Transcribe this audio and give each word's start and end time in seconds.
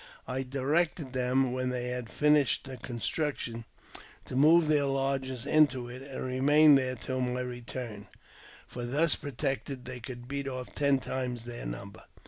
I 0.27 0.41
directed 0.41 1.13
them, 1.13 1.51
when 1.51 1.69
they 1.69 1.89
had 1.89 2.09
finished 2.09 2.63
the 2.63 2.75
construction, 2.75 3.65
to 4.25 4.35
move 4.35 4.67
their 4.67 4.85
lodges 4.85 5.45
into 5.45 5.87
it, 5.89 6.01
and 6.01 6.23
remain 6.25 6.73
there 6.73 6.95
till 6.95 7.21
my 7.21 7.41
return, 7.41 8.07
for, 8.65 8.83
thus 8.83 9.13
protected, 9.15 9.85
they 9.85 9.99
could 9.99 10.27
beat 10.27 10.47
off 10.47 10.73
ten 10.73 10.97
times 10.97 11.45
their 11.45 11.67
number. 11.67 12.03